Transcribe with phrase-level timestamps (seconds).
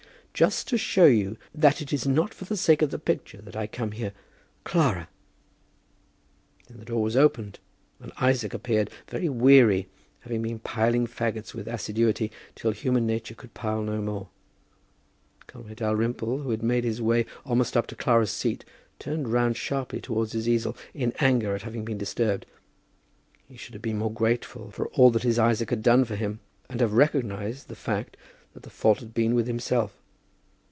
[0.33, 3.55] "Just to show you that it is not for the sake of the picture that
[3.55, 4.11] I come here.
[4.63, 5.07] Clara"
[6.67, 7.59] Then the door was opened,
[7.99, 9.87] and Isaac appeared, very weary,
[10.21, 14.29] having been piling fagots with assiduity, till human nature could pile no more.
[15.45, 18.65] Conway Dalrymple, who had made his way almost up to Clara's seat,
[18.97, 22.47] turned round sharply towards his easel, in anger at having been disturbed.
[23.47, 26.39] He should have been more grateful for all that his Isaac had done for him,
[26.67, 28.17] and have recognized the fact
[28.53, 29.97] that the fault had been with himself.